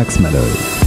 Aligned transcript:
Max 0.00 0.18
Malloy. 0.18 0.79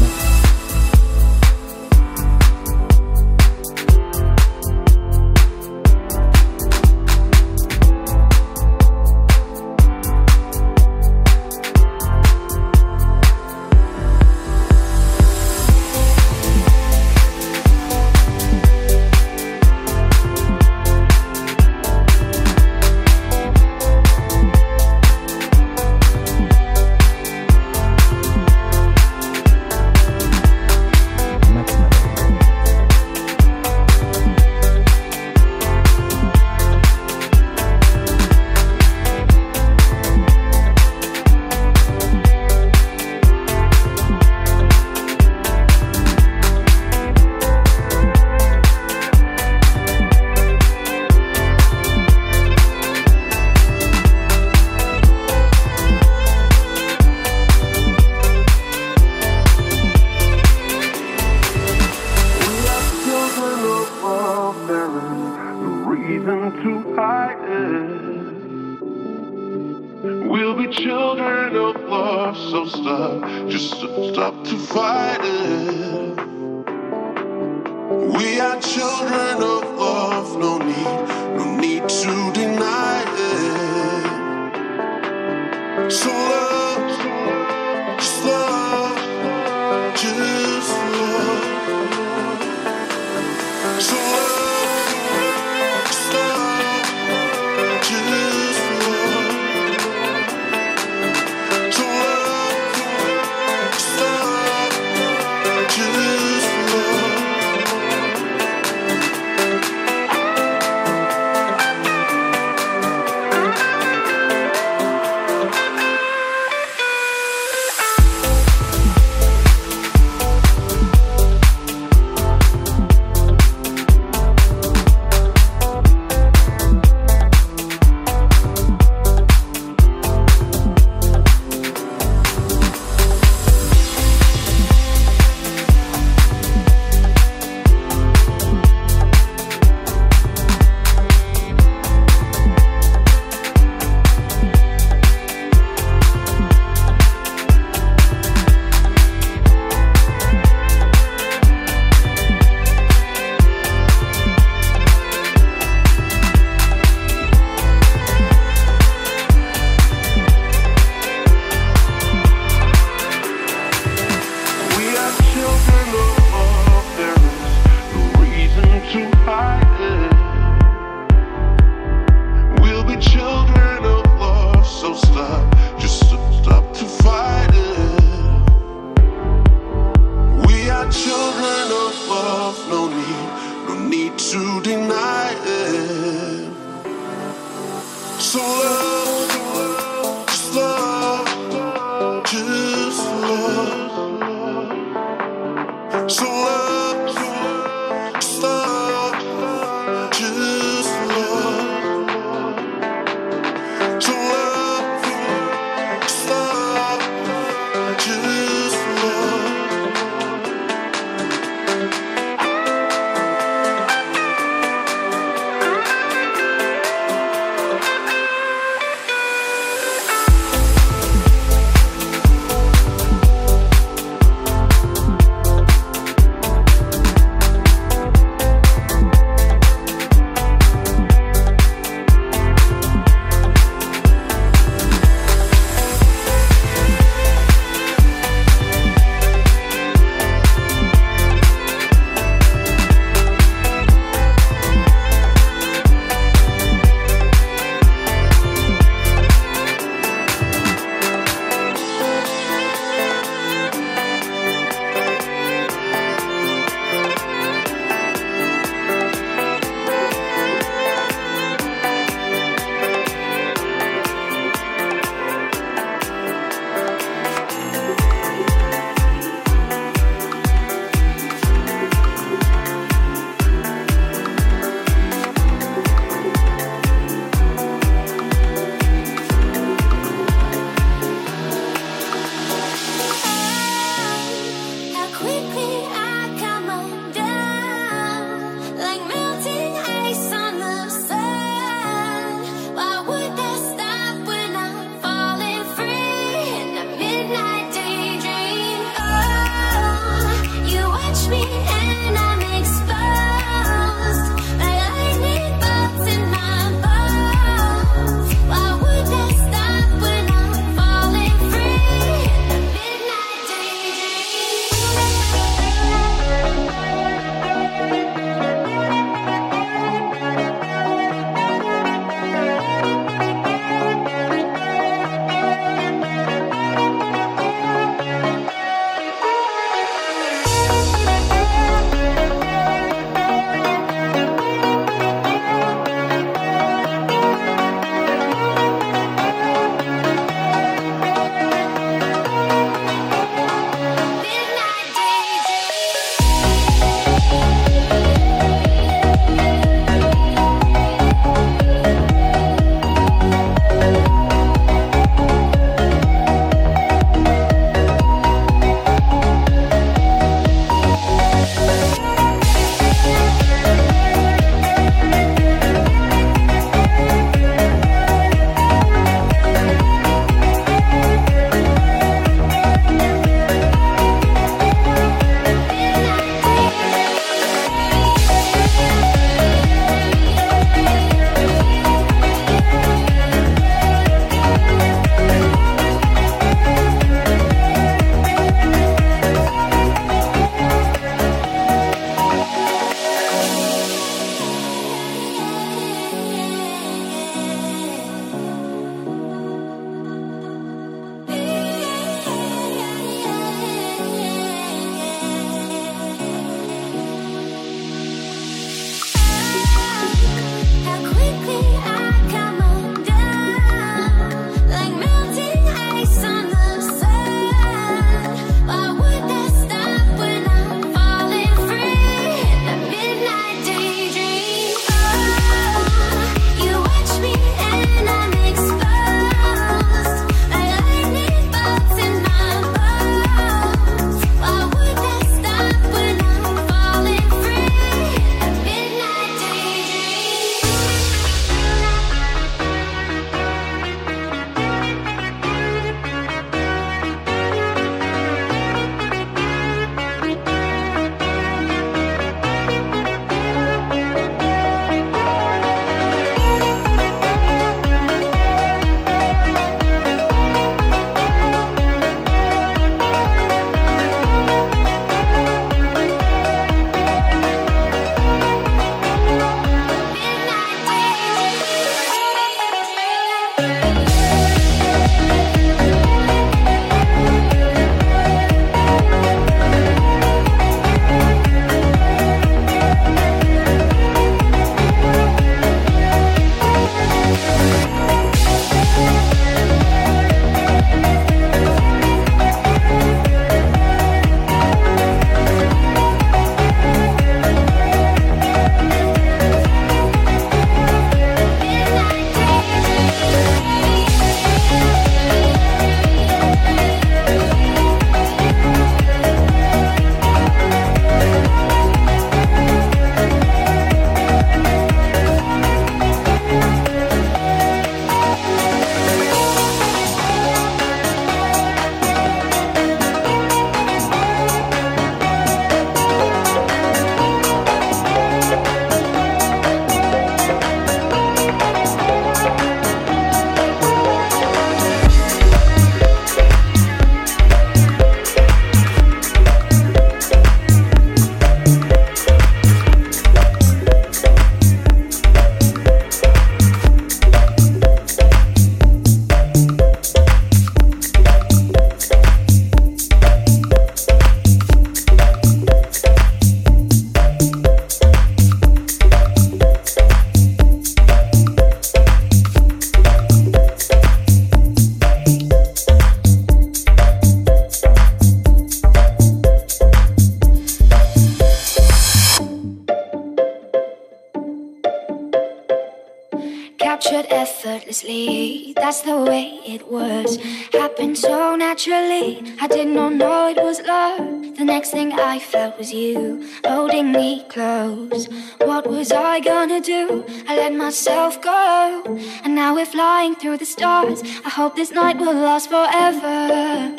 myself 590.93 591.41
go. 591.41 592.03
And 592.43 592.53
now 592.53 592.75
we're 592.75 592.85
flying 592.85 593.33
through 593.35 593.57
the 593.57 593.65
stars. 593.65 594.21
I 594.45 594.50
hope 594.50 594.75
this 594.75 594.91
night 594.91 595.17
will 595.17 595.33
last 595.33 595.67
forever. 595.71 596.93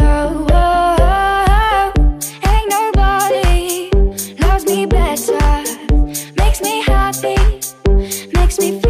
Oh, 0.00 0.46
oh, 0.50 0.96
oh. 1.14 1.92
ain't 2.52 2.68
nobody 2.68 3.90
loves 4.42 4.66
me 4.66 4.84
better. 4.84 5.38
Makes 6.42 6.60
me 6.60 6.82
happy, 6.82 7.38
makes 8.34 8.58
me 8.58 8.80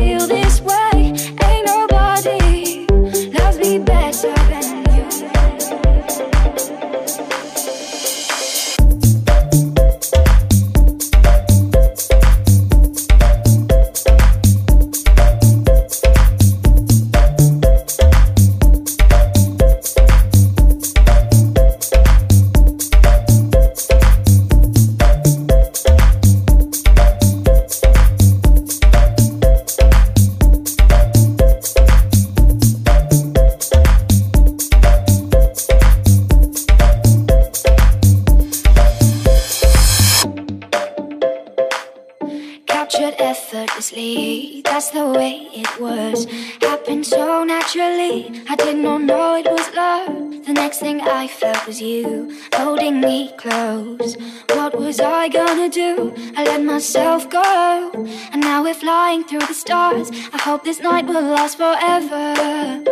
was 51.69 51.83
you 51.83 52.35
holding 52.55 52.99
me 52.99 53.31
close. 53.37 54.17
What 54.57 54.79
was 54.79 55.01
I 55.01 55.29
gonna 55.29 55.69
do? 55.69 56.15
I 56.35 56.45
let 56.45 56.65
myself 56.65 57.29
go. 57.29 57.93
And 58.33 58.41
now 58.41 58.63
we're 58.63 58.73
flying 58.73 59.23
through 59.25 59.41
the 59.41 59.53
stars. 59.53 60.11
I 60.33 60.39
hope 60.39 60.65
this 60.65 60.81
night 60.81 61.05
will 61.05 61.21
last 61.21 61.59
forever. 61.59 62.85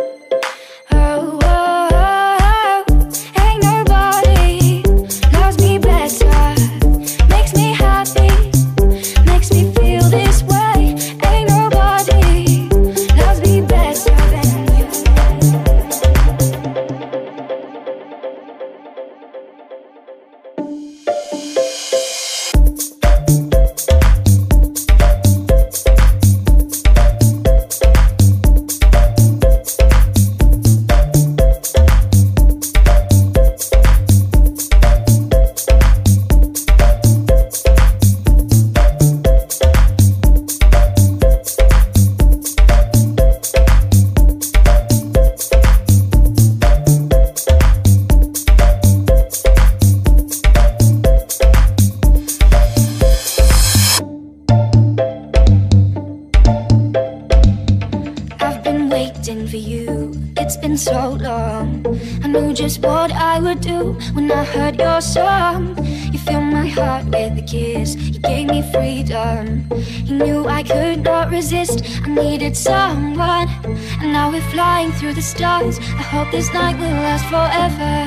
oh. 0.91 1.39
oh. 1.43 1.96
needed 72.37 72.55
someone. 72.55 73.47
And 73.99 74.13
now 74.13 74.31
we're 74.31 74.49
flying 74.51 74.91
through 74.91 75.13
the 75.15 75.23
stars. 75.23 75.79
I 75.79 76.03
hope 76.13 76.29
this 76.31 76.53
night 76.53 76.77
will 76.77 76.97
last 77.07 77.25
forever. 77.33 78.05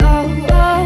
Oh, 0.00 0.46
oh. 0.50 0.81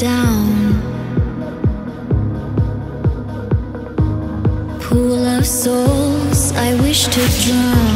Down. 0.00 0.80
Pool 4.80 5.26
of 5.26 5.44
souls 5.44 6.52
I 6.52 6.74
wish 6.80 7.06
to 7.06 7.20
drown. 7.42 7.87